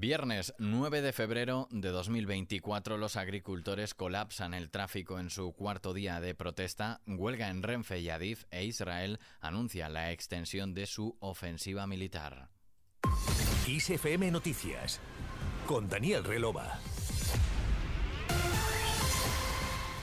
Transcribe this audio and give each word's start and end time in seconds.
Viernes 0.00 0.54
9 0.56 1.02
de 1.02 1.12
febrero 1.12 1.68
de 1.70 1.90
2024 1.90 2.96
los 2.96 3.16
agricultores 3.16 3.92
colapsan 3.92 4.54
el 4.54 4.70
tráfico 4.70 5.18
en 5.18 5.28
su 5.28 5.52
cuarto 5.52 5.92
día 5.92 6.22
de 6.22 6.34
protesta, 6.34 7.02
huelga 7.06 7.50
en 7.50 7.62
Renfe 7.62 8.00
y 8.00 8.08
Adif 8.08 8.44
e 8.50 8.64
Israel 8.64 9.18
anuncia 9.40 9.90
la 9.90 10.10
extensión 10.10 10.72
de 10.72 10.86
su 10.86 11.18
ofensiva 11.20 11.86
militar. 11.86 12.48
ISFM 13.66 14.30
Noticias 14.30 15.00
con 15.66 15.90
Daniel 15.90 16.24
Relova. 16.24 16.80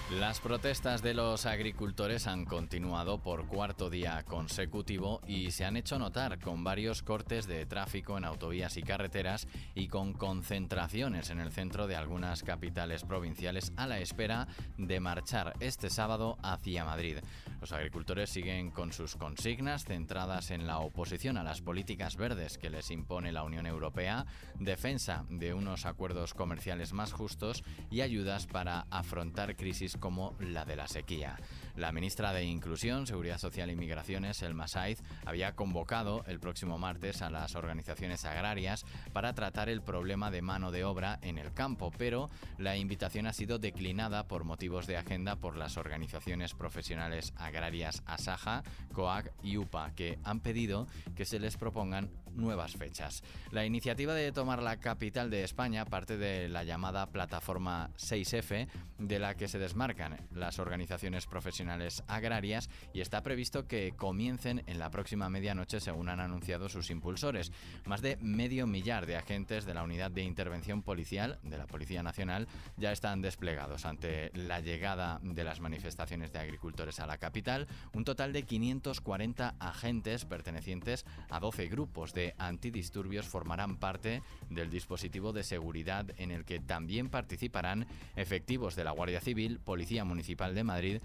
Las 0.10 0.40
protestas 0.40 1.02
de 1.02 1.14
los 1.14 1.46
agricultores 1.46 2.28
han 2.28 2.46
continuado 2.46 3.22
por 3.22 3.46
cuarto 3.46 3.90
día 3.90 4.24
consecutivo 4.24 5.20
y 5.28 5.52
se 5.52 5.66
han 5.66 5.76
hecho 5.76 6.00
notar 6.00 6.40
con 6.40 6.64
varios 6.64 7.04
cortes 7.04 7.46
de 7.46 7.66
tráfico 7.66 8.18
en 8.18 8.24
autovías 8.24 8.78
y 8.78 8.84
carreteras 8.84 9.50
y 9.76 9.90
con 9.90 10.14
concentraciones 10.14 11.30
en 11.30 11.42
el 11.42 11.52
centro 11.52 11.88
de 11.88 11.98
algunas 11.98 12.44
capitales 12.44 13.04
provinciales 13.04 13.74
a 13.76 13.86
la 13.86 14.00
espera 14.00 14.48
de 14.78 15.02
marchar 15.02 15.56
este 15.60 15.90
sábado 15.90 16.38
hacia 16.42 16.86
Madrid. 16.86 17.18
Los 17.60 17.74
agricultores 17.74 18.30
siguen 18.30 18.72
con 18.72 18.94
sus 18.94 19.18
consignas 19.18 19.84
centradas 19.84 20.52
en 20.52 20.68
la 20.68 20.80
oposición 20.80 21.36
a 21.36 21.44
las 21.44 21.62
políticas 21.62 22.16
verdes 22.16 22.58
que 22.58 22.70
les 22.70 22.92
impone 22.92 23.34
la 23.34 23.44
Unión 23.44 23.66
Europea, 23.66 24.26
defensa 24.58 25.26
de 25.30 25.54
unos 25.54 25.86
acuerdos 25.86 26.34
comerciales 26.34 26.94
más 26.94 27.12
justos 27.12 27.66
y 27.92 28.00
ayudas 28.00 28.48
para 28.48 28.88
afrontar 28.90 29.58
crisis 29.58 29.97
como 30.00 30.36
la 30.40 30.66
de 30.66 30.76
la 30.76 30.88
sequía. 30.88 31.38
La 31.78 31.94
ministra 31.94 32.34
de 32.34 32.44
Inclusión, 32.44 33.08
Seguridad 33.08 33.38
Social 33.38 33.72
y 33.72 33.76
Migraciones, 33.78 34.42
Elma 34.42 34.68
Saiz, 34.68 35.02
había 35.26 35.56
convocado 35.56 36.24
el 36.28 36.40
próximo 36.40 36.78
martes 36.78 37.22
a 37.22 37.30
las 37.30 37.56
organizaciones 37.56 38.26
agrarias 38.26 38.86
para 39.14 39.34
tratar 39.34 39.70
el 39.70 39.82
problema 39.82 40.30
de 40.30 40.42
mano 40.42 40.72
de 40.72 40.84
obra 40.84 41.20
en 41.22 41.38
el 41.38 41.54
campo, 41.54 41.94
pero 41.98 42.30
la 42.58 42.76
invitación 42.78 43.28
ha 43.28 43.34
sido 43.34 43.60
declinada 43.60 44.28
por 44.28 44.44
motivos 44.44 44.88
de 44.88 44.98
agenda 44.98 45.38
por 45.38 45.56
las 45.56 45.78
organizaciones 45.78 46.54
profesionales 46.54 47.34
agrarias 47.38 48.04
Asaja, 48.06 48.64
COAG 48.94 49.32
y 49.42 49.58
UPA, 49.58 49.92
que 49.96 50.20
han 50.26 50.42
pedido 50.42 50.88
que 51.16 51.26
se 51.26 51.40
les 51.40 51.58
propongan 51.58 52.10
nuevas 52.34 52.74
fechas. 52.74 53.24
La 53.52 53.66
iniciativa 53.66 54.14
de 54.14 54.32
tomar 54.32 54.62
la 54.62 54.80
capital 54.80 55.30
de 55.30 55.44
España 55.44 55.86
parte 55.86 56.18
de 56.18 56.50
la 56.50 56.64
llamada 56.64 57.08
plataforma 57.08 57.90
6F, 57.98 58.68
de 59.00 59.20
la 59.20 59.36
que 59.36 59.48
se 59.48 59.60
desmarca 59.60 59.78
marcan 59.78 60.18
las 60.32 60.60
organizaciones 60.60 61.28
profesionales 61.28 61.67
agrarias 62.08 62.70
y 62.94 63.02
está 63.02 63.24
previsto 63.24 63.68
que 63.68 63.94
comiencen 63.96 64.64
en 64.68 64.80
la 64.80 64.90
próxima 64.90 65.30
medianoche 65.30 65.80
según 65.80 66.10
han 66.10 66.20
anunciado 66.20 66.70
sus 66.70 66.90
impulsores. 66.90 67.52
Más 67.86 68.02
de 68.02 68.18
medio 68.18 68.68
millar 68.68 69.06
de 69.06 69.18
agentes 69.18 69.66
de 69.66 69.74
la 69.74 69.84
Unidad 69.84 70.12
de 70.12 70.24
Intervención 70.24 70.82
Policial 70.82 71.40
de 71.44 71.58
la 71.58 71.68
Policía 71.68 72.04
Nacional 72.04 72.48
ya 72.78 72.92
están 72.92 73.22
desplegados 73.22 73.86
ante 73.86 74.32
la 74.34 74.60
llegada 74.60 75.20
de 75.22 75.44
las 75.44 75.60
manifestaciones 75.60 76.32
de 76.32 76.40
agricultores 76.40 77.00
a 77.00 77.08
la 77.08 77.18
capital. 77.18 77.68
Un 77.94 78.04
total 78.04 78.34
de 78.34 78.44
540 78.44 79.56
agentes 79.60 80.26
pertenecientes 80.26 81.06
a 81.30 81.40
12 81.40 81.68
grupos 81.68 82.14
de 82.14 82.36
antidisturbios 82.38 83.28
formarán 83.28 83.78
parte 83.78 84.22
del 84.50 84.70
dispositivo 84.70 85.34
de 85.34 85.44
seguridad 85.44 86.06
en 86.18 86.32
el 86.32 86.46
que 86.46 86.60
también 86.60 87.10
participarán 87.10 87.88
efectivos 88.16 88.76
de 88.76 88.84
la 88.84 88.92
Guardia 88.92 89.22
Civil, 89.22 89.60
Policía 89.60 90.06
Municipal 90.06 90.56
de 90.56 90.64
Madrid, 90.64 91.02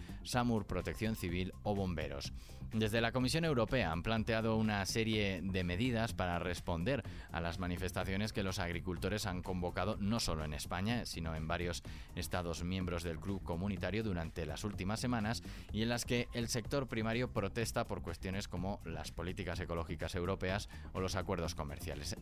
Protección 0.60 1.16
Civil 1.16 1.52
o 1.62 1.74
bomberos. 1.74 2.32
Desde 2.72 3.02
la 3.02 3.12
Comisión 3.12 3.44
Europea 3.44 3.92
han 3.92 4.02
planteado 4.02 4.56
una 4.56 4.86
serie 4.86 5.42
de 5.42 5.62
medidas 5.62 6.14
para 6.14 6.38
responder 6.38 7.02
a 7.30 7.42
las 7.42 7.58
manifestaciones 7.58 8.32
que 8.32 8.42
los 8.42 8.58
agricultores 8.58 9.26
han 9.26 9.42
convocado 9.42 9.98
no 10.00 10.20
solo 10.20 10.42
en 10.42 10.54
España, 10.54 11.04
sino 11.04 11.34
en 11.34 11.46
varios 11.46 11.82
Estados 12.16 12.64
miembros 12.64 13.02
del 13.02 13.20
club 13.20 13.42
comunitario 13.42 14.02
durante 14.02 14.46
las 14.46 14.64
últimas 14.64 15.00
semanas 15.00 15.42
y 15.70 15.82
en 15.82 15.90
las 15.90 16.06
que 16.06 16.28
el 16.32 16.48
sector 16.48 16.86
primario 16.86 17.30
protesta 17.30 17.84
por 17.84 18.00
cuestiones 18.00 18.48
como 18.48 18.80
las 18.86 19.12
políticas 19.12 19.60
ecológicas 19.60 20.14
europeas 20.14 20.70
o 20.94 21.00
los 21.00 21.14
acuerdos 21.14 21.54
comerciales. 21.54 22.16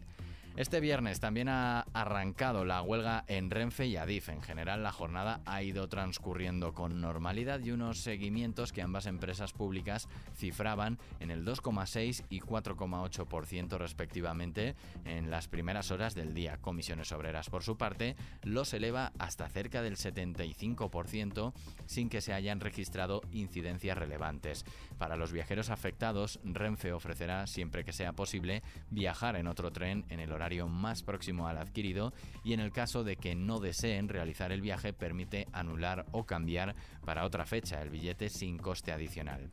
Este 0.56 0.81
viernes 0.81 1.21
también 1.21 1.49
ha 1.49 1.87
arrancado 1.93 2.65
la 2.65 2.83
huelga 2.83 3.25
en 3.28 3.50
Renfe 3.50 3.87
y 3.87 3.97
Adif. 3.97 4.28
En 4.28 4.43
general, 4.43 4.83
la 4.83 4.91
jornada 4.91 5.41
ha 5.47 5.62
ido 5.62 5.89
transcurriendo 5.89 6.75
con 6.75 7.00
normalidad 7.00 7.60
y 7.60 7.71
unos 7.71 8.00
seguimientos 8.00 8.72
que 8.72 8.83
ambas 8.83 9.06
empresas 9.06 9.53
públicas 9.53 10.09
cifraban 10.41 10.99
en 11.21 11.31
el 11.31 11.45
2,6 11.45 12.25
y 12.31 12.41
4,8% 12.41 13.78
respectivamente 13.78 14.75
en 15.05 15.31
las 15.31 15.47
primeras 15.47 15.91
horas 15.91 16.15
del 16.15 16.34
día. 16.34 16.56
Comisiones 16.56 17.12
Obreras, 17.12 17.51
por 17.51 17.62
su 17.62 17.77
parte, 17.77 18.17
los 18.43 18.73
eleva 18.75 19.12
hasta 19.19 19.49
cerca 19.49 19.83
del 19.83 19.97
75% 19.97 21.53
sin 21.87 22.09
que 22.09 22.21
se 22.21 22.33
hayan 22.33 22.61
registrado 22.61 23.21
incidencias 23.31 23.97
relevantes. 23.97 24.65
Para 24.99 25.17
los 25.17 25.33
viajeros 25.33 25.71
afectados, 25.71 26.41
Renfe 26.43 26.93
ofrecerá, 26.93 27.47
siempre 27.47 27.84
que 27.84 27.93
sea 27.93 28.12
posible, 28.12 28.62
viajar 28.91 29.37
en 29.37 29.47
otro 29.47 29.71
tren 29.71 30.05
en 30.09 30.21
el 30.21 30.33
horario 30.33 30.69
más 30.69 31.03
próximo 31.03 31.47
al 31.47 31.59
adquirido 31.59 32.12
y 32.45 32.55
en 32.55 32.61
el 32.61 32.72
caso 32.72 33.05
de 33.05 33.17
que 33.17 33.34
no 33.34 33.61
deseen 33.61 34.09
realizar 34.09 34.53
el 34.53 34.62
viaje 34.62 34.93
permite 34.93 35.47
anular 35.53 36.07
o 36.12 36.25
cambiar 36.25 36.75
para 37.05 37.25
otra 37.25 37.45
fecha 37.45 37.83
el 37.83 37.91
billete 37.91 38.31
sin 38.31 38.57
coste 38.57 38.93
adicional. 38.93 39.51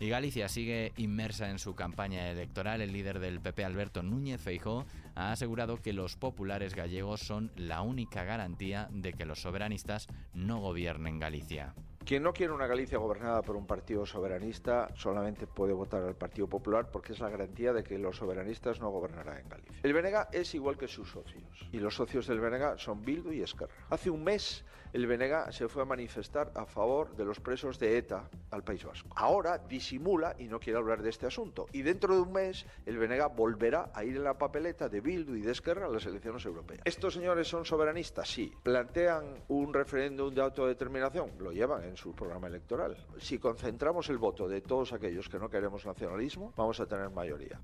Y 0.00 0.08
Galicia 0.08 0.48
sigue 0.48 0.92
inmersa 0.96 1.50
en 1.50 1.58
su 1.58 1.74
campaña 1.74 2.30
electoral. 2.30 2.80
El 2.80 2.92
líder 2.92 3.18
del 3.18 3.40
PP, 3.40 3.64
Alberto 3.64 4.02
Núñez 4.04 4.40
Feijó, 4.40 4.86
ha 5.16 5.32
asegurado 5.32 5.82
que 5.82 5.92
los 5.92 6.16
populares 6.16 6.74
gallegos 6.74 7.20
son 7.20 7.50
la 7.56 7.82
única 7.82 8.22
garantía 8.22 8.88
de 8.92 9.12
que 9.12 9.26
los 9.26 9.42
soberanistas 9.42 10.06
no 10.34 10.60
gobiernen 10.60 11.18
Galicia. 11.18 11.74
Quien 12.08 12.22
no 12.22 12.32
quiere 12.32 12.54
una 12.54 12.66
Galicia 12.66 12.96
gobernada 12.96 13.42
por 13.42 13.54
un 13.54 13.66
partido 13.66 14.06
soberanista 14.06 14.88
solamente 14.94 15.46
puede 15.46 15.74
votar 15.74 16.02
al 16.02 16.16
Partido 16.16 16.46
Popular 16.46 16.90
porque 16.90 17.12
es 17.12 17.20
la 17.20 17.28
garantía 17.28 17.74
de 17.74 17.84
que 17.84 17.98
los 17.98 18.16
soberanistas 18.16 18.80
no 18.80 18.88
gobernarán 18.88 19.36
en 19.36 19.48
Galicia. 19.50 19.80
El 19.82 19.92
Benega 19.92 20.30
es 20.32 20.54
igual 20.54 20.78
que 20.78 20.88
sus 20.88 21.10
socios 21.10 21.44
y 21.70 21.78
los 21.80 21.94
socios 21.94 22.26
del 22.26 22.40
Benega 22.40 22.78
son 22.78 23.02
Bildu 23.02 23.30
y 23.32 23.42
Esquerra. 23.42 23.74
Hace 23.90 24.08
un 24.08 24.24
mes 24.24 24.64
el 24.94 25.06
Benega 25.06 25.52
se 25.52 25.68
fue 25.68 25.82
a 25.82 25.84
manifestar 25.84 26.50
a 26.54 26.64
favor 26.64 27.14
de 27.14 27.26
los 27.26 27.40
presos 27.40 27.78
de 27.78 27.98
ETA 27.98 28.30
al 28.52 28.64
País 28.64 28.86
Vasco. 28.86 29.10
Ahora 29.14 29.58
disimula 29.58 30.34
y 30.38 30.44
no 30.44 30.60
quiere 30.60 30.78
hablar 30.78 31.02
de 31.02 31.10
este 31.10 31.26
asunto 31.26 31.66
y 31.72 31.82
dentro 31.82 32.14
de 32.14 32.22
un 32.22 32.32
mes 32.32 32.64
el 32.86 32.96
Benega 32.96 33.26
volverá 33.26 33.90
a 33.92 34.02
ir 34.02 34.16
en 34.16 34.24
la 34.24 34.38
papeleta 34.38 34.88
de 34.88 35.02
Bildu 35.02 35.34
y 35.34 35.42
de 35.42 35.52
Esquerra 35.52 35.84
a 35.84 35.90
las 35.90 36.06
elecciones 36.06 36.42
europeas. 36.46 36.80
¿Estos 36.86 37.12
señores 37.12 37.48
son 37.48 37.66
soberanistas? 37.66 38.30
Sí. 38.30 38.50
¿Plantean 38.62 39.44
un 39.48 39.74
referéndum 39.74 40.32
de 40.32 40.40
autodeterminación? 40.40 41.32
Lo 41.38 41.52
llevan 41.52 41.84
en 41.84 41.97
su 41.98 42.14
programa 42.14 42.46
electoral. 42.46 42.96
Si 43.18 43.38
concentramos 43.38 44.08
el 44.08 44.18
voto 44.18 44.48
de 44.48 44.60
todos 44.60 44.92
aquellos 44.92 45.28
que 45.28 45.38
no 45.38 45.50
queremos 45.50 45.84
nacionalismo, 45.84 46.52
vamos 46.56 46.78
a 46.78 46.86
tener 46.86 47.10
mayoría. 47.10 47.60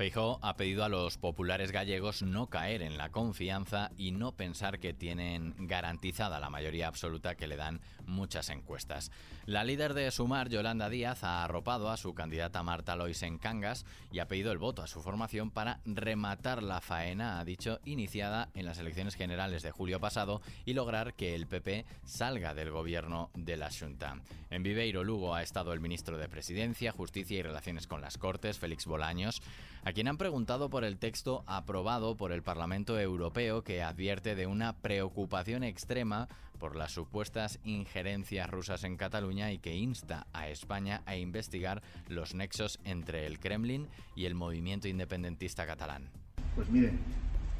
Feijó 0.00 0.38
ha 0.40 0.56
pedido 0.56 0.82
a 0.82 0.88
los 0.88 1.18
populares 1.18 1.72
gallegos 1.72 2.22
no 2.22 2.46
caer 2.46 2.80
en 2.80 2.96
la 2.96 3.10
confianza 3.10 3.90
y 3.98 4.12
no 4.12 4.32
pensar 4.32 4.78
que 4.78 4.94
tienen 4.94 5.54
garantizada 5.58 6.40
la 6.40 6.48
mayoría 6.48 6.88
absoluta 6.88 7.34
que 7.34 7.46
le 7.46 7.58
dan 7.58 7.82
muchas 8.06 8.48
encuestas. 8.48 9.12
La 9.44 9.62
líder 9.62 9.92
de 9.92 10.10
Sumar, 10.10 10.48
Yolanda 10.48 10.88
Díaz, 10.88 11.22
ha 11.22 11.44
arropado 11.44 11.90
a 11.90 11.98
su 11.98 12.14
candidata 12.14 12.62
Marta 12.62 12.96
Lois 12.96 13.22
en 13.22 13.36
Cangas 13.36 13.84
y 14.10 14.20
ha 14.20 14.26
pedido 14.26 14.52
el 14.52 14.58
voto 14.58 14.80
a 14.80 14.86
su 14.86 15.02
formación 15.02 15.50
para 15.50 15.80
rematar 15.84 16.62
la 16.62 16.80
faena, 16.80 17.38
ha 17.38 17.44
dicho, 17.44 17.78
iniciada 17.84 18.48
en 18.54 18.64
las 18.64 18.78
elecciones 18.78 19.16
generales 19.16 19.62
de 19.62 19.70
julio 19.70 20.00
pasado 20.00 20.40
y 20.64 20.72
lograr 20.72 21.12
que 21.12 21.34
el 21.34 21.46
PP 21.46 21.84
salga 22.06 22.54
del 22.54 22.70
gobierno 22.70 23.30
de 23.34 23.58
la 23.58 23.68
Junta. 23.70 24.16
En 24.48 24.62
Viveiro, 24.62 25.04
Lugo, 25.04 25.34
ha 25.34 25.42
estado 25.42 25.74
el 25.74 25.80
ministro 25.80 26.16
de 26.16 26.30
Presidencia, 26.30 26.90
Justicia 26.90 27.38
y 27.38 27.42
Relaciones 27.42 27.86
con 27.86 28.00
las 28.00 28.16
Cortes, 28.16 28.58
Félix 28.58 28.86
Bolaños 28.86 29.42
a 29.90 29.92
quien 29.92 30.06
han 30.06 30.18
preguntado 30.18 30.70
por 30.70 30.84
el 30.84 30.98
texto 30.98 31.42
aprobado 31.48 32.16
por 32.16 32.30
el 32.30 32.44
Parlamento 32.44 33.00
Europeo 33.00 33.64
que 33.64 33.82
advierte 33.82 34.36
de 34.36 34.46
una 34.46 34.76
preocupación 34.76 35.64
extrema 35.64 36.28
por 36.60 36.76
las 36.76 36.92
supuestas 36.92 37.58
injerencias 37.64 38.48
rusas 38.48 38.84
en 38.84 38.96
Cataluña 38.96 39.50
y 39.50 39.58
que 39.58 39.74
insta 39.74 40.28
a 40.32 40.48
España 40.48 41.02
a 41.06 41.16
investigar 41.16 41.82
los 42.06 42.36
nexos 42.36 42.78
entre 42.84 43.26
el 43.26 43.40
Kremlin 43.40 43.88
y 44.14 44.26
el 44.26 44.36
movimiento 44.36 44.86
independentista 44.86 45.66
catalán. 45.66 46.08
Pues 46.54 46.70
miren, 46.70 47.00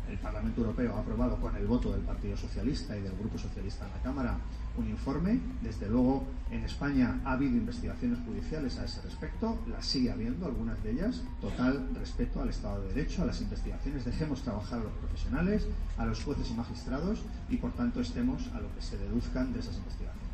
el 0.09 0.19
Parlamento 0.19 0.61
Europeo 0.61 0.95
ha 0.95 1.01
aprobado 1.01 1.37
con 1.41 1.57
el 1.57 1.67
voto 1.67 1.91
del 1.91 2.03
Partido 2.03 2.37
Socialista 2.37 2.97
y 2.97 3.01
del 3.01 3.17
Grupo 3.17 3.39
Socialista 3.39 3.87
en 3.87 3.91
la 3.91 4.03
Cámara 4.03 4.39
un 4.81 4.89
informe. 4.89 5.41
Desde 5.63 5.89
luego, 5.89 6.25
en 6.51 6.65
España 6.65 7.21
ha 7.25 7.33
habido 7.33 7.57
investigaciones 7.57 8.19
judiciales 8.27 8.79
a 8.79 8.85
ese 8.85 9.01
respecto, 9.03 9.59
las 9.69 9.87
sigue 9.87 10.11
habiendo, 10.11 10.47
algunas 10.47 10.83
de 10.83 10.93
ellas. 10.93 11.23
Total 11.41 11.89
respeto 11.99 12.43
al 12.43 12.49
Estado 12.49 12.83
de 12.83 12.95
Derecho, 12.95 13.23
a 13.23 13.27
las 13.27 13.41
investigaciones. 13.41 14.05
Dejemos 14.05 14.43
trabajar 14.43 14.81
a 14.81 14.85
los 14.85 14.93
profesionales, 14.93 15.67
a 15.97 16.07
los 16.07 16.23
jueces 16.25 16.51
y 16.51 16.55
magistrados 16.55 17.21
y, 17.49 17.57
por 17.57 17.73
tanto, 17.73 18.01
estemos 18.01 18.49
a 18.55 18.61
lo 18.61 18.75
que 18.75 18.83
se 18.83 18.99
deduzcan 18.99 19.53
de 19.53 19.61
esas 19.61 19.77
investigaciones. 19.77 20.30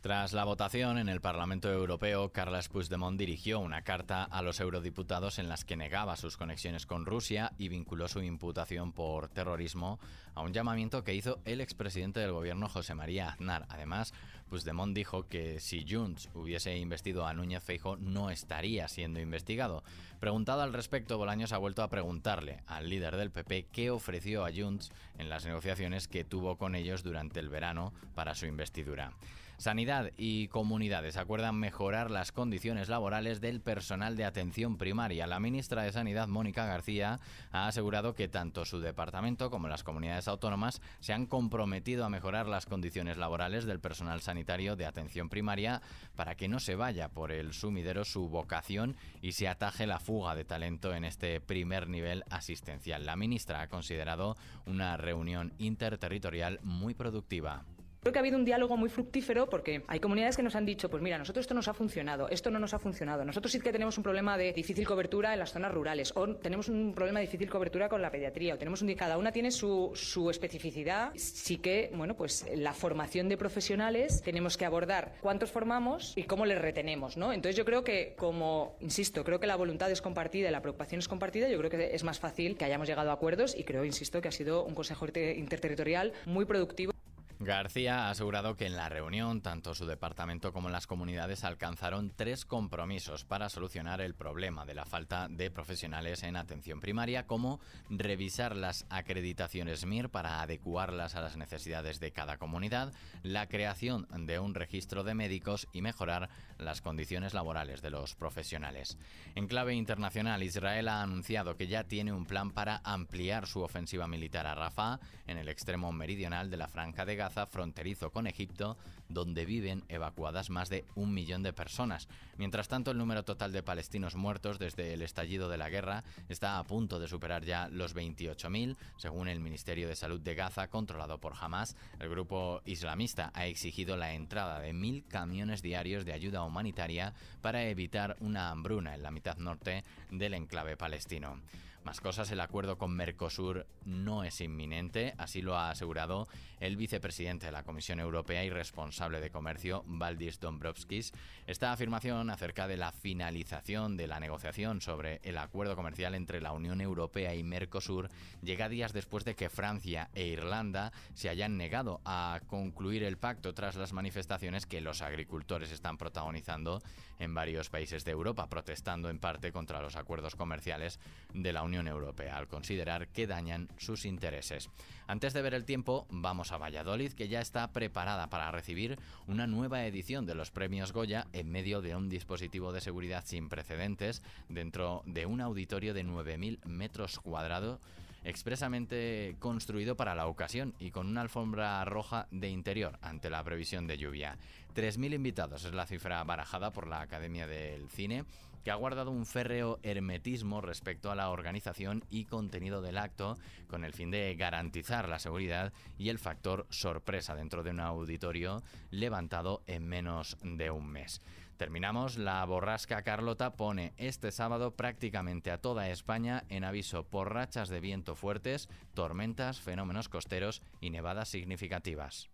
Tras 0.00 0.32
la 0.32 0.44
votación 0.44 0.96
en 0.96 1.10
el 1.10 1.20
Parlamento 1.20 1.70
Europeo, 1.70 2.32
Carles 2.32 2.70
Puigdemont 2.70 3.18
dirigió 3.18 3.60
una 3.60 3.82
carta 3.82 4.24
a 4.24 4.40
los 4.40 4.58
eurodiputados 4.58 5.38
en 5.38 5.50
las 5.50 5.66
que 5.66 5.76
negaba 5.76 6.16
sus 6.16 6.38
conexiones 6.38 6.86
con 6.86 7.04
Rusia 7.04 7.52
y 7.58 7.68
vinculó 7.68 8.08
su 8.08 8.22
imputación 8.22 8.92
por 8.92 9.28
terrorismo 9.28 10.00
a 10.34 10.40
un 10.40 10.54
llamamiento 10.54 11.04
que 11.04 11.14
hizo 11.14 11.40
el 11.44 11.60
expresidente 11.60 12.18
del 12.18 12.32
gobierno 12.32 12.70
José 12.70 12.94
María 12.94 13.28
Aznar. 13.28 13.66
Además, 13.68 14.14
Puigdemont 14.48 14.96
dijo 14.96 15.28
que 15.28 15.60
si 15.60 15.84
Junts 15.86 16.30
hubiese 16.32 16.78
investido 16.78 17.26
a 17.26 17.34
Núñez 17.34 17.62
Feijo 17.62 17.98
no 17.98 18.30
estaría 18.30 18.88
siendo 18.88 19.20
investigado. 19.20 19.84
Preguntado 20.18 20.62
al 20.62 20.72
respecto, 20.72 21.18
Bolaños 21.18 21.52
ha 21.52 21.58
vuelto 21.58 21.82
a 21.82 21.90
preguntarle 21.90 22.62
al 22.66 22.88
líder 22.88 23.16
del 23.16 23.30
PP 23.30 23.66
qué 23.70 23.90
ofreció 23.90 24.46
a 24.46 24.50
Junts 24.50 24.92
en 25.18 25.28
las 25.28 25.44
negociaciones 25.44 26.08
que 26.08 26.24
tuvo 26.24 26.56
con 26.56 26.74
ellos 26.74 27.02
durante 27.02 27.38
el 27.38 27.50
verano 27.50 27.92
para 28.14 28.34
su 28.34 28.46
investidura. 28.46 29.12
Sanidad 29.60 30.12
y 30.16 30.48
comunidades 30.48 31.18
acuerdan 31.18 31.56
mejorar 31.56 32.10
las 32.10 32.32
condiciones 32.32 32.88
laborales 32.88 33.42
del 33.42 33.60
personal 33.60 34.16
de 34.16 34.24
atención 34.24 34.78
primaria. 34.78 35.26
La 35.26 35.38
ministra 35.38 35.82
de 35.82 35.92
Sanidad, 35.92 36.28
Mónica 36.28 36.64
García, 36.64 37.20
ha 37.52 37.66
asegurado 37.66 38.14
que 38.14 38.26
tanto 38.26 38.64
su 38.64 38.80
departamento 38.80 39.50
como 39.50 39.68
las 39.68 39.84
comunidades 39.84 40.28
autónomas 40.28 40.80
se 41.00 41.12
han 41.12 41.26
comprometido 41.26 42.06
a 42.06 42.08
mejorar 42.08 42.46
las 42.46 42.64
condiciones 42.64 43.18
laborales 43.18 43.66
del 43.66 43.80
personal 43.80 44.22
sanitario 44.22 44.76
de 44.76 44.86
atención 44.86 45.28
primaria 45.28 45.82
para 46.16 46.36
que 46.36 46.48
no 46.48 46.58
se 46.58 46.74
vaya 46.74 47.10
por 47.10 47.30
el 47.30 47.52
sumidero 47.52 48.06
su 48.06 48.30
vocación 48.30 48.96
y 49.20 49.32
se 49.32 49.46
ataje 49.46 49.86
la 49.86 50.00
fuga 50.00 50.34
de 50.34 50.46
talento 50.46 50.94
en 50.94 51.04
este 51.04 51.38
primer 51.38 51.86
nivel 51.86 52.24
asistencial. 52.30 53.04
La 53.04 53.14
ministra 53.14 53.60
ha 53.60 53.68
considerado 53.68 54.38
una 54.64 54.96
reunión 54.96 55.52
interterritorial 55.58 56.60
muy 56.62 56.94
productiva. 56.94 57.66
Creo 58.00 58.14
que 58.14 58.18
ha 58.18 58.20
habido 58.20 58.38
un 58.38 58.46
diálogo 58.46 58.78
muy 58.78 58.88
fructífero 58.88 59.50
porque 59.50 59.82
hay 59.86 60.00
comunidades 60.00 60.34
que 60.34 60.42
nos 60.42 60.56
han 60.56 60.64
dicho, 60.64 60.88
pues 60.88 61.02
mira, 61.02 61.18
nosotros 61.18 61.44
esto 61.44 61.52
nos 61.52 61.68
ha 61.68 61.74
funcionado, 61.74 62.30
esto 62.30 62.50
no 62.50 62.58
nos 62.58 62.72
ha 62.72 62.78
funcionado. 62.78 63.26
Nosotros 63.26 63.52
sí 63.52 63.60
que 63.60 63.72
tenemos 63.72 63.98
un 63.98 64.02
problema 64.02 64.38
de 64.38 64.54
difícil 64.54 64.86
cobertura 64.86 65.34
en 65.34 65.38
las 65.38 65.52
zonas 65.52 65.70
rurales, 65.70 66.10
o 66.16 66.34
tenemos 66.36 66.70
un 66.70 66.94
problema 66.94 67.20
de 67.20 67.26
difícil 67.26 67.50
cobertura 67.50 67.90
con 67.90 68.00
la 68.00 68.10
pediatría, 68.10 68.54
o 68.54 68.56
tenemos 68.58 68.80
un 68.80 68.94
cada 68.94 69.18
una 69.18 69.32
tiene 69.32 69.50
su, 69.50 69.90
su 69.94 70.30
especificidad. 70.30 71.12
Sí 71.14 71.58
que, 71.58 71.90
bueno, 71.94 72.16
pues 72.16 72.46
la 72.54 72.72
formación 72.72 73.28
de 73.28 73.36
profesionales 73.36 74.22
tenemos 74.22 74.56
que 74.56 74.64
abordar 74.64 75.12
cuántos 75.20 75.50
formamos 75.50 76.16
y 76.16 76.22
cómo 76.22 76.46
les 76.46 76.58
retenemos, 76.58 77.18
¿no? 77.18 77.34
Entonces 77.34 77.56
yo 77.56 77.66
creo 77.66 77.84
que, 77.84 78.14
como 78.16 78.76
insisto, 78.80 79.24
creo 79.24 79.40
que 79.40 79.46
la 79.46 79.56
voluntad 79.56 79.90
es 79.90 80.00
compartida 80.00 80.48
y 80.48 80.52
la 80.52 80.62
preocupación 80.62 81.00
es 81.00 81.08
compartida, 81.08 81.50
yo 81.50 81.58
creo 81.58 81.70
que 81.70 81.94
es 81.94 82.02
más 82.02 82.18
fácil 82.18 82.56
que 82.56 82.64
hayamos 82.64 82.88
llegado 82.88 83.10
a 83.10 83.12
acuerdos 83.12 83.54
y 83.54 83.64
creo, 83.64 83.84
insisto, 83.84 84.22
que 84.22 84.28
ha 84.28 84.32
sido 84.32 84.64
un 84.64 84.74
consejo 84.74 85.06
interterritorial 85.06 86.14
muy 86.24 86.46
productivo. 86.46 86.92
García 87.42 88.00
ha 88.00 88.10
asegurado 88.10 88.54
que 88.54 88.66
en 88.66 88.76
la 88.76 88.90
reunión 88.90 89.40
tanto 89.40 89.74
su 89.74 89.86
departamento 89.86 90.52
como 90.52 90.68
las 90.68 90.86
comunidades 90.86 91.42
alcanzaron 91.42 92.12
tres 92.14 92.44
compromisos 92.44 93.24
para 93.24 93.48
solucionar 93.48 94.02
el 94.02 94.14
problema 94.14 94.66
de 94.66 94.74
la 94.74 94.84
falta 94.84 95.26
de 95.26 95.50
profesionales 95.50 96.22
en 96.22 96.36
atención 96.36 96.80
primaria, 96.80 97.26
como 97.26 97.58
revisar 97.88 98.54
las 98.54 98.84
acreditaciones 98.90 99.86
MIR 99.86 100.10
para 100.10 100.42
adecuarlas 100.42 101.14
a 101.14 101.22
las 101.22 101.38
necesidades 101.38 101.98
de 101.98 102.12
cada 102.12 102.36
comunidad, 102.36 102.92
la 103.22 103.48
creación 103.48 104.06
de 104.26 104.38
un 104.38 104.54
registro 104.54 105.02
de 105.02 105.14
médicos 105.14 105.66
y 105.72 105.80
mejorar 105.80 106.28
las 106.62 106.80
condiciones 106.80 107.34
laborales 107.34 107.82
de 107.82 107.90
los 107.90 108.14
profesionales. 108.14 108.98
En 109.34 109.46
clave 109.46 109.74
internacional, 109.74 110.42
Israel 110.42 110.88
ha 110.88 111.02
anunciado 111.02 111.56
que 111.56 111.66
ya 111.66 111.84
tiene 111.84 112.12
un 112.12 112.26
plan 112.26 112.50
para 112.50 112.80
ampliar 112.84 113.46
su 113.46 113.60
ofensiva 113.60 114.06
militar 114.06 114.46
a 114.46 114.54
Rafah, 114.54 115.00
en 115.26 115.38
el 115.38 115.48
extremo 115.48 115.92
meridional 115.92 116.50
de 116.50 116.56
la 116.56 116.68
Franja 116.68 117.04
de 117.04 117.16
Gaza 117.16 117.46
fronterizo 117.46 118.10
con 118.10 118.26
Egipto, 118.26 118.76
donde 119.10 119.44
viven 119.44 119.84
evacuadas 119.88 120.50
más 120.50 120.68
de 120.68 120.84
un 120.94 121.12
millón 121.12 121.42
de 121.42 121.52
personas. 121.52 122.08
Mientras 122.36 122.68
tanto, 122.68 122.90
el 122.90 122.98
número 122.98 123.24
total 123.24 123.52
de 123.52 123.62
palestinos 123.62 124.14
muertos 124.14 124.58
desde 124.58 124.94
el 124.94 125.02
estallido 125.02 125.48
de 125.48 125.58
la 125.58 125.68
guerra 125.68 126.04
está 126.28 126.58
a 126.58 126.64
punto 126.64 126.98
de 126.98 127.08
superar 127.08 127.44
ya 127.44 127.68
los 127.68 127.94
28.000, 127.94 128.76
según 128.96 129.28
el 129.28 129.40
Ministerio 129.40 129.88
de 129.88 129.96
Salud 129.96 130.20
de 130.20 130.34
Gaza, 130.34 130.68
controlado 130.68 131.18
por 131.18 131.34
Hamas. 131.38 131.76
El 131.98 132.08
grupo 132.08 132.62
islamista 132.64 133.30
ha 133.34 133.46
exigido 133.46 133.96
la 133.96 134.14
entrada 134.14 134.60
de 134.60 134.72
mil 134.72 135.04
camiones 135.06 135.62
diarios 135.62 136.04
de 136.04 136.12
ayuda 136.12 136.42
humanitaria 136.42 137.12
para 137.42 137.64
evitar 137.64 138.16
una 138.20 138.50
hambruna 138.50 138.94
en 138.94 139.02
la 139.02 139.10
mitad 139.10 139.36
norte 139.36 139.84
del 140.10 140.34
enclave 140.34 140.76
palestino. 140.76 141.40
Más 141.84 142.02
cosas, 142.02 142.30
el 142.30 142.40
acuerdo 142.40 142.76
con 142.76 142.94
Mercosur 142.94 143.66
no 143.86 144.22
es 144.22 144.42
inminente, 144.42 145.14
así 145.16 145.40
lo 145.40 145.56
ha 145.56 145.70
asegurado 145.70 146.28
el 146.60 146.76
vicepresidente 146.76 147.46
de 147.46 147.52
la 147.52 147.62
Comisión 147.62 148.00
Europea 148.00 148.44
y 148.44 148.50
responsable 148.50 149.18
de 149.18 149.30
comercio, 149.30 149.82
Valdis 149.86 150.40
Dombrovskis. 150.40 151.12
Esta 151.46 151.72
afirmación 151.72 152.28
acerca 152.28 152.68
de 152.68 152.76
la 152.76 152.92
finalización 152.92 153.96
de 153.96 154.08
la 154.08 154.20
negociación 154.20 154.82
sobre 154.82 155.20
el 155.24 155.38
acuerdo 155.38 155.74
comercial 155.74 156.14
entre 156.14 156.42
la 156.42 156.52
Unión 156.52 156.82
Europea 156.82 157.34
y 157.34 157.42
Mercosur 157.42 158.10
llega 158.42 158.68
días 158.68 158.92
después 158.92 159.24
de 159.24 159.34
que 159.34 159.48
Francia 159.48 160.10
e 160.14 160.26
Irlanda 160.26 160.92
se 161.14 161.30
hayan 161.30 161.56
negado 161.56 162.02
a 162.04 162.40
concluir 162.46 163.04
el 163.04 163.16
pacto 163.16 163.54
tras 163.54 163.76
las 163.76 163.94
manifestaciones 163.94 164.66
que 164.66 164.82
los 164.82 165.00
agricultores 165.00 165.72
están 165.72 165.96
protagonizando 165.96 166.82
en 167.18 167.34
varios 167.34 167.70
países 167.70 168.04
de 168.04 168.12
Europa, 168.12 168.48
protestando 168.48 169.08
en 169.08 169.18
parte 169.18 169.50
contra 169.50 169.80
los 169.80 169.96
acuerdos 169.96 170.36
comerciales 170.36 171.00
de 171.32 171.52
la 171.52 171.62
Unión 171.62 171.79
Europea 171.88 172.36
al 172.36 172.48
considerar 172.48 173.08
que 173.08 173.26
dañan 173.26 173.68
sus 173.78 174.04
intereses. 174.04 174.70
Antes 175.06 175.32
de 175.32 175.42
ver 175.42 175.54
el 175.54 175.64
tiempo, 175.64 176.06
vamos 176.10 176.52
a 176.52 176.58
Valladolid, 176.58 177.12
que 177.12 177.28
ya 177.28 177.40
está 177.40 177.72
preparada 177.72 178.30
para 178.30 178.50
recibir 178.50 178.98
una 179.26 179.46
nueva 179.46 179.84
edición 179.86 180.26
de 180.26 180.34
los 180.34 180.50
premios 180.50 180.92
Goya 180.92 181.26
en 181.32 181.50
medio 181.50 181.80
de 181.80 181.96
un 181.96 182.08
dispositivo 182.08 182.72
de 182.72 182.80
seguridad 182.80 183.24
sin 183.26 183.48
precedentes 183.48 184.22
dentro 184.48 185.02
de 185.06 185.26
un 185.26 185.40
auditorio 185.40 185.94
de 185.94 186.04
9.000 186.04 186.64
metros 186.64 187.18
cuadrados 187.20 187.80
expresamente 188.24 189.36
construido 189.38 189.96
para 189.96 190.14
la 190.14 190.26
ocasión 190.26 190.74
y 190.78 190.90
con 190.90 191.06
una 191.06 191.22
alfombra 191.22 191.84
roja 191.84 192.26
de 192.30 192.50
interior 192.50 192.98
ante 193.02 193.30
la 193.30 193.42
previsión 193.42 193.86
de 193.86 193.98
lluvia. 193.98 194.36
3.000 194.74 195.14
invitados 195.14 195.64
es 195.64 195.72
la 195.72 195.86
cifra 195.86 196.22
barajada 196.24 196.72
por 196.72 196.86
la 196.86 197.00
Academia 197.00 197.46
del 197.46 197.88
Cine 197.88 198.24
que 198.64 198.70
ha 198.70 198.74
guardado 198.76 199.10
un 199.10 199.26
férreo 199.26 199.78
hermetismo 199.82 200.60
respecto 200.60 201.10
a 201.10 201.14
la 201.14 201.30
organización 201.30 202.04
y 202.10 202.24
contenido 202.24 202.82
del 202.82 202.98
acto, 202.98 203.38
con 203.68 203.84
el 203.84 203.92
fin 203.92 204.10
de 204.10 204.34
garantizar 204.34 205.08
la 205.08 205.18
seguridad 205.18 205.72
y 205.98 206.08
el 206.08 206.18
factor 206.18 206.66
sorpresa 206.70 207.34
dentro 207.34 207.62
de 207.62 207.70
un 207.70 207.80
auditorio 207.80 208.62
levantado 208.90 209.62
en 209.66 209.86
menos 209.86 210.36
de 210.42 210.70
un 210.70 210.86
mes. 210.88 211.20
Terminamos, 211.60 212.16
la 212.16 212.42
borrasca 212.46 213.02
Carlota 213.02 213.52
pone 213.52 213.92
este 213.98 214.32
sábado 214.32 214.76
prácticamente 214.76 215.50
a 215.50 215.58
toda 215.58 215.90
España 215.90 216.44
en 216.48 216.64
aviso 216.64 217.04
por 217.04 217.34
rachas 217.34 217.68
de 217.68 217.80
viento 217.80 218.14
fuertes, 218.14 218.70
tormentas, 218.94 219.60
fenómenos 219.60 220.08
costeros 220.08 220.62
y 220.80 220.88
nevadas 220.88 221.28
significativas. 221.28 222.30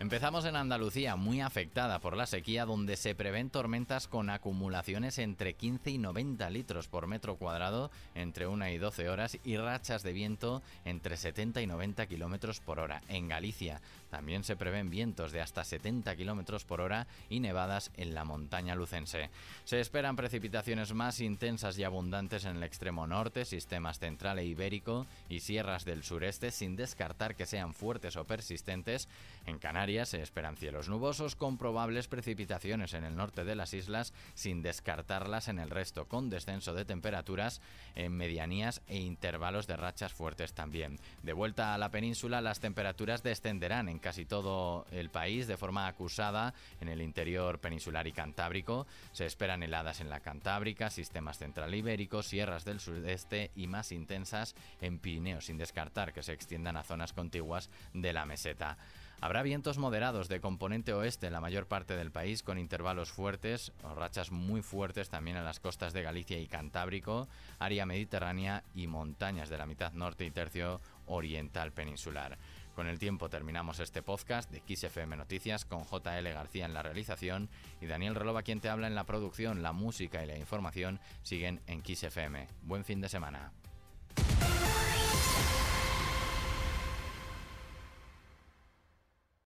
Empezamos 0.00 0.46
en 0.46 0.56
Andalucía, 0.56 1.14
muy 1.16 1.42
afectada 1.42 1.98
por 1.98 2.16
la 2.16 2.24
sequía, 2.24 2.64
donde 2.64 2.96
se 2.96 3.14
prevén 3.14 3.50
tormentas 3.50 4.08
con 4.08 4.30
acumulaciones 4.30 5.18
entre 5.18 5.52
15 5.52 5.90
y 5.90 5.98
90 5.98 6.48
litros 6.48 6.88
por 6.88 7.06
metro 7.06 7.36
cuadrado 7.36 7.90
entre 8.14 8.46
1 8.46 8.70
y 8.70 8.78
12 8.78 9.10
horas 9.10 9.36
y 9.44 9.58
rachas 9.58 10.02
de 10.02 10.14
viento 10.14 10.62
entre 10.86 11.18
70 11.18 11.60
y 11.60 11.66
90 11.66 12.06
kilómetros 12.06 12.60
por 12.60 12.80
hora. 12.80 13.02
En 13.08 13.28
Galicia 13.28 13.82
también 14.08 14.42
se 14.42 14.56
prevén 14.56 14.88
vientos 14.88 15.32
de 15.32 15.42
hasta 15.42 15.64
70 15.64 16.16
kilómetros 16.16 16.64
por 16.64 16.80
hora 16.80 17.06
y 17.28 17.40
nevadas 17.40 17.92
en 17.98 18.14
la 18.14 18.24
montaña 18.24 18.74
lucense. 18.74 19.28
Se 19.64 19.80
esperan 19.80 20.16
precipitaciones 20.16 20.94
más 20.94 21.20
intensas 21.20 21.78
y 21.78 21.84
abundantes 21.84 22.46
en 22.46 22.56
el 22.56 22.62
extremo 22.62 23.06
norte, 23.06 23.44
sistemas 23.44 23.98
central 23.98 24.38
e 24.38 24.46
ibérico 24.46 25.06
y 25.28 25.40
sierras 25.40 25.84
del 25.84 26.04
sureste, 26.04 26.52
sin 26.52 26.74
descartar 26.74 27.36
que 27.36 27.44
sean 27.44 27.74
fuertes 27.74 28.16
o 28.16 28.24
persistentes. 28.24 29.06
En 29.44 29.58
Canarias, 29.58 29.89
se 29.90 30.22
esperan 30.22 30.56
cielos 30.56 30.88
nubosos 30.88 31.34
con 31.34 31.58
probables 31.58 32.06
precipitaciones 32.06 32.94
en 32.94 33.02
el 33.02 33.16
norte 33.16 33.44
de 33.44 33.56
las 33.56 33.74
islas, 33.74 34.14
sin 34.34 34.62
descartarlas 34.62 35.48
en 35.48 35.58
el 35.58 35.68
resto, 35.68 36.06
con 36.06 36.30
descenso 36.30 36.74
de 36.74 36.84
temperaturas 36.84 37.60
en 37.96 38.12
medianías 38.12 38.82
e 38.86 38.98
intervalos 38.98 39.66
de 39.66 39.76
rachas 39.76 40.12
fuertes 40.12 40.54
también. 40.54 41.00
De 41.24 41.32
vuelta 41.32 41.74
a 41.74 41.78
la 41.78 41.90
península, 41.90 42.40
las 42.40 42.60
temperaturas 42.60 43.24
descenderán 43.24 43.88
en 43.88 43.98
casi 43.98 44.24
todo 44.24 44.86
el 44.92 45.10
país 45.10 45.48
de 45.48 45.56
forma 45.56 45.88
acusada 45.88 46.54
en 46.80 46.88
el 46.88 47.02
interior 47.02 47.58
peninsular 47.58 48.06
y 48.06 48.12
cantábrico. 48.12 48.86
Se 49.10 49.26
esperan 49.26 49.64
heladas 49.64 50.00
en 50.00 50.08
la 50.08 50.20
Cantábrica, 50.20 50.88
sistemas 50.88 51.38
central 51.38 51.74
ibéricos, 51.74 52.26
sierras 52.26 52.64
del 52.64 52.78
sudeste 52.78 53.50
y 53.56 53.66
más 53.66 53.90
intensas 53.90 54.54
en 54.80 55.00
Pirineos, 55.00 55.46
sin 55.46 55.58
descartar 55.58 56.12
que 56.12 56.22
se 56.22 56.32
extiendan 56.32 56.76
a 56.76 56.84
zonas 56.84 57.12
contiguas 57.12 57.70
de 57.92 58.12
la 58.12 58.24
meseta. 58.24 58.78
Habrá 59.22 59.42
vientos 59.42 59.76
moderados 59.76 60.28
de 60.28 60.40
componente 60.40 60.94
oeste 60.94 61.26
en 61.26 61.34
la 61.34 61.42
mayor 61.42 61.66
parte 61.66 61.94
del 61.94 62.10
país 62.10 62.42
con 62.42 62.58
intervalos 62.58 63.10
fuertes 63.10 63.70
o 63.82 63.94
rachas 63.94 64.30
muy 64.30 64.62
fuertes 64.62 65.10
también 65.10 65.36
en 65.36 65.44
las 65.44 65.60
costas 65.60 65.92
de 65.92 66.02
Galicia 66.02 66.38
y 66.38 66.46
Cantábrico, 66.46 67.28
área 67.58 67.84
mediterránea 67.84 68.64
y 68.74 68.86
montañas 68.86 69.50
de 69.50 69.58
la 69.58 69.66
mitad 69.66 69.92
norte 69.92 70.24
y 70.24 70.30
tercio 70.30 70.80
oriental 71.04 71.70
peninsular. 71.70 72.38
Con 72.74 72.86
el 72.86 72.98
tiempo 72.98 73.28
terminamos 73.28 73.78
este 73.78 74.02
podcast 74.02 74.50
de 74.50 74.62
XFM 74.74 75.18
Noticias 75.18 75.66
con 75.66 75.84
JL 75.84 76.32
García 76.32 76.64
en 76.64 76.72
la 76.72 76.82
realización 76.82 77.50
y 77.82 77.86
Daniel 77.86 78.14
Relova 78.14 78.42
quien 78.42 78.60
te 78.60 78.70
habla 78.70 78.86
en 78.86 78.94
la 78.94 79.04
producción, 79.04 79.62
la 79.62 79.72
música 79.72 80.24
y 80.24 80.28
la 80.28 80.38
información 80.38 80.98
siguen 81.22 81.60
en 81.66 81.84
XFM. 81.84 82.46
Buen 82.62 82.86
fin 82.86 83.02
de 83.02 83.10
semana. 83.10 83.52